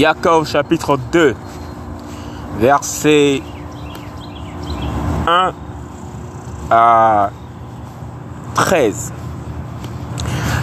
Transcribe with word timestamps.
Jacob 0.00 0.46
chapitre 0.46 0.96
2, 1.12 1.36
verset 2.56 3.42
1 5.26 5.52
à 6.70 7.28
13. 8.54 9.12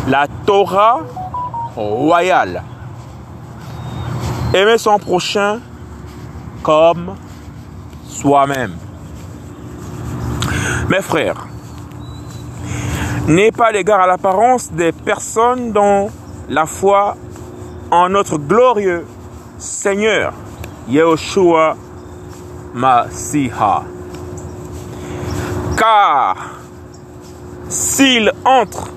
La 0.07 0.25
Torah 0.43 1.01
royale. 1.75 2.63
Aimer 4.55 4.79
son 4.79 4.97
prochain 4.97 5.59
comme 6.63 7.13
soi-même. 8.07 8.73
Mes 10.89 11.03
frères, 11.03 11.45
n'ayez 13.27 13.51
pas 13.51 13.71
l'égard 13.71 14.01
à 14.01 14.07
l'apparence 14.07 14.71
des 14.71 14.91
personnes 14.91 15.73
dont 15.73 16.09
la 16.49 16.65
foi 16.65 17.15
en 17.91 18.09
notre 18.09 18.39
glorieux 18.39 19.05
Seigneur 19.57 20.33
Yahushua 20.87 21.75
Masiha. 22.73 23.83
Car 25.77 26.35
s'il 27.69 28.31
entre 28.45 28.89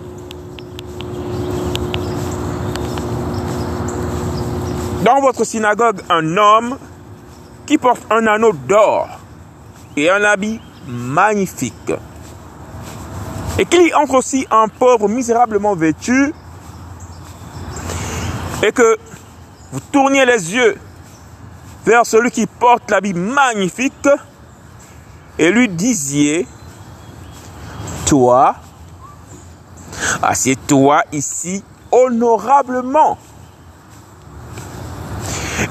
dans 5.04 5.20
votre 5.20 5.44
synagogue 5.44 6.02
un 6.08 6.36
homme 6.36 6.78
qui 7.66 7.78
porte 7.78 8.02
un 8.10 8.26
anneau 8.26 8.52
d'or 8.52 9.08
et 9.96 10.10
un 10.10 10.22
habit 10.22 10.60
magnifique, 10.86 11.92
et 13.58 13.64
qu'il 13.64 13.88
y 13.88 13.94
entre 13.94 14.14
aussi 14.14 14.46
un 14.50 14.68
pauvre 14.68 15.08
misérablement 15.08 15.74
vêtu, 15.74 16.32
et 18.62 18.72
que 18.72 18.98
vous 19.72 19.80
tourniez 19.92 20.24
les 20.24 20.54
yeux 20.54 20.76
vers 21.84 22.04
celui 22.04 22.30
qui 22.30 22.46
porte 22.46 22.90
l'habit 22.90 23.14
magnifique 23.14 24.08
et 25.38 25.50
lui 25.50 25.68
disiez, 25.68 26.46
toi, 28.04 28.56
assieds-toi 30.22 31.02
ici 31.12 31.64
honorablement. 31.90 33.16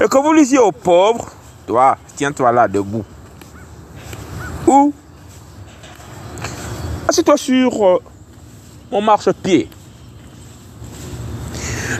Et 0.00 0.08
que 0.08 0.18
vous 0.18 0.32
lisiez 0.32 0.58
au 0.58 0.72
pauvre, 0.72 1.30
toi, 1.66 1.96
tiens-toi 2.16 2.52
là 2.52 2.66
debout. 2.66 3.04
Ou, 4.66 4.92
assieds-toi 7.08 7.36
sur 7.36 7.86
euh, 7.86 8.02
mon 8.90 9.02
marchepied. 9.02 9.68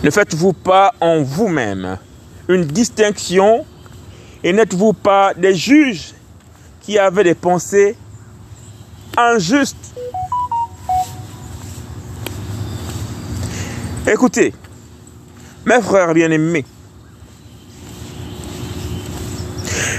Ne 0.03 0.11
faites-vous 0.11 0.55
pas 0.55 0.95
en 1.01 1.23
vous-même 1.23 1.99
une 2.49 2.65
distinction 2.65 3.67
et 4.43 4.51
n'êtes-vous 4.51 4.95
pas 4.95 5.35
des 5.35 5.55
juges 5.55 6.15
qui 6.81 6.99
avaient 6.99 7.25
des 7.25 7.35
pensées 7.35 7.97
injustes? 9.19 9.77
Écoutez, 14.07 14.55
mes 15.67 15.83
frères 15.83 16.15
bien-aimés, 16.15 16.65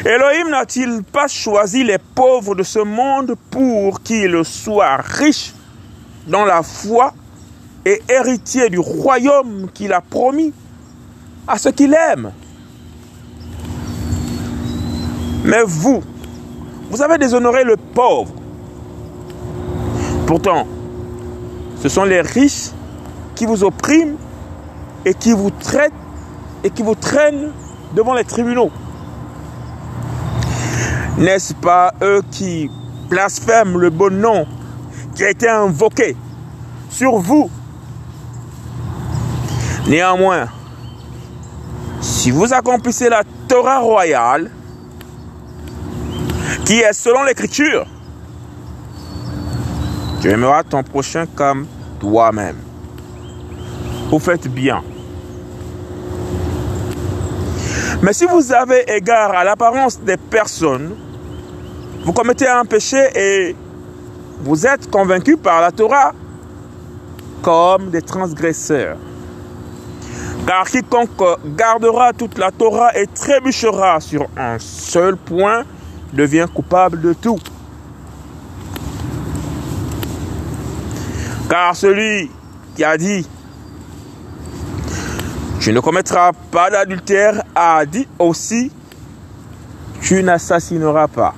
Elohim 0.03 0.49
n'a-t-il 0.49 1.03
pas 1.03 1.27
choisi 1.27 1.83
les 1.83 1.99
pauvres 1.99 2.55
de 2.55 2.63
ce 2.63 2.79
monde 2.79 3.35
pour 3.51 4.01
qu'ils 4.01 4.43
soient 4.43 4.97
riches 4.97 5.53
dans 6.25 6.43
la 6.43 6.63
foi? 6.63 7.13
Et 7.85 8.01
héritier 8.09 8.69
du 8.69 8.79
royaume 8.79 9.69
qu'il 9.73 9.93
a 9.93 10.01
promis 10.01 10.53
à 11.47 11.57
ceux 11.57 11.71
qu'il 11.71 11.93
aime. 11.93 12.31
Mais 15.43 15.63
vous, 15.65 16.03
vous 16.89 17.01
avez 17.01 17.17
déshonoré 17.17 17.63
le 17.63 17.77
pauvre. 17.77 18.33
Pourtant, 20.27 20.67
ce 21.81 21.89
sont 21.89 22.03
les 22.03 22.21
riches 22.21 22.69
qui 23.35 23.45
vous 23.45 23.63
oppriment 23.63 24.17
et 25.03 25.13
qui 25.13 25.31
vous 25.33 25.49
traitent 25.49 25.93
et 26.63 26.69
qui 26.69 26.83
vous 26.83 26.95
traînent 26.95 27.51
devant 27.95 28.13
les 28.13 28.23
tribunaux. 28.23 28.71
N'est-ce 31.17 31.55
pas 31.55 31.93
eux 32.01 32.21
qui 32.31 32.69
blasphèment 33.09 33.77
le 33.77 33.89
bon 33.89 34.13
nom 34.13 34.45
qui 35.15 35.23
a 35.23 35.29
été 35.29 35.49
invoqué 35.49 36.15
sur 36.89 37.17
vous 37.17 37.49
Néanmoins, 39.87 40.47
si 42.01 42.31
vous 42.31 42.53
accomplissez 42.53 43.09
la 43.09 43.23
Torah 43.47 43.79
royale, 43.79 44.51
qui 46.65 46.79
est 46.79 46.93
selon 46.93 47.23
l'écriture, 47.23 47.85
tu 50.21 50.29
aimeras 50.29 50.63
ton 50.63 50.83
prochain 50.83 51.25
comme 51.35 51.65
toi-même. 51.99 52.57
Vous 54.09 54.19
faites 54.19 54.47
bien. 54.47 54.83
Mais 58.01 58.13
si 58.13 58.25
vous 58.25 58.51
avez 58.53 58.83
égard 58.91 59.31
à 59.31 59.43
l'apparence 59.43 59.99
des 59.99 60.17
personnes, 60.17 60.95
vous 62.03 62.13
commettez 62.13 62.47
un 62.47 62.65
péché 62.65 62.97
et 63.15 63.55
vous 64.43 64.65
êtes 64.65 64.89
convaincu 64.89 65.37
par 65.37 65.61
la 65.61 65.71
Torah 65.71 66.13
comme 67.41 67.89
des 67.89 68.01
transgresseurs. 68.01 68.97
Car 70.45 70.65
quiconque 70.65 71.39
gardera 71.55 72.13
toute 72.13 72.37
la 72.37 72.51
Torah 72.51 72.97
et 72.97 73.07
trébuchera 73.07 73.99
sur 73.99 74.27
un 74.35 74.57
seul 74.59 75.15
point 75.15 75.63
devient 76.13 76.47
coupable 76.53 76.99
de 77.01 77.13
tout. 77.13 77.39
Car 81.49 81.75
celui 81.75 82.31
qui 82.75 82.83
a 82.83 82.97
dit 82.97 83.27
tu 85.59 85.71
ne 85.71 85.79
commettras 85.79 86.31
pas 86.49 86.71
d'adultère 86.71 87.43
a 87.53 87.85
dit 87.85 88.07
aussi 88.17 88.71
tu 90.01 90.23
n'assassineras 90.23 91.07
pas. 91.07 91.35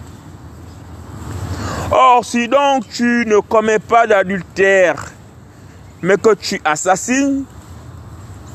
Or, 1.91 2.23
si 2.25 2.47
donc 2.47 2.87
tu 2.87 3.25
ne 3.27 3.39
commets 3.39 3.79
pas 3.79 4.07
d'adultère, 4.07 5.11
mais 6.01 6.17
que 6.17 6.33
tu 6.33 6.59
assassines, 6.65 7.43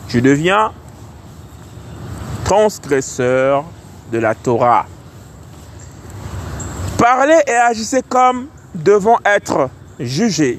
tu 0.09 0.23
deviens 0.23 0.73
transgresseur 2.45 3.65
de 4.11 4.19
la 4.19 4.35
Torah. 4.35 4.87
Parlez 6.97 7.39
et 7.47 7.53
agissez 7.53 8.03
comme 8.09 8.49
devant 8.75 9.19
être 9.25 9.69
jugés 10.01 10.59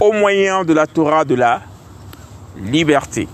au 0.00 0.12
moyen 0.12 0.64
de 0.64 0.72
la 0.72 0.86
Torah 0.86 1.24
de 1.24 1.34
la 1.34 1.60
liberté. 2.56 3.28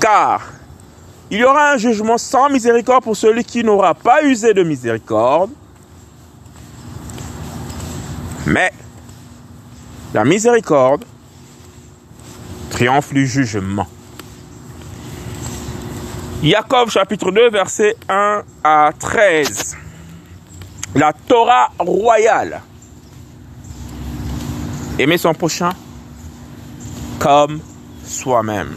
Car 0.00 0.42
il 1.30 1.38
y 1.38 1.44
aura 1.44 1.72
un 1.72 1.76
jugement 1.76 2.18
sans 2.18 2.48
miséricorde 2.48 3.04
pour 3.04 3.16
celui 3.16 3.44
qui 3.44 3.62
n'aura 3.62 3.94
pas 3.94 4.22
usé 4.24 4.52
de 4.52 4.62
miséricorde. 4.62 5.50
Mais 8.46 8.72
la 10.14 10.24
miséricorde 10.24 11.04
triomphe 12.78 13.12
du 13.12 13.26
jugement. 13.26 13.88
Jacob 16.44 16.90
chapitre 16.90 17.32
2 17.32 17.50
verset 17.50 17.96
1 18.08 18.44
à 18.62 18.92
13. 18.96 19.76
La 20.94 21.12
Torah 21.12 21.72
royale. 21.76 22.62
Aimer 24.96 25.18
son 25.18 25.34
prochain 25.34 25.72
comme 27.18 27.58
soi-même. 28.04 28.76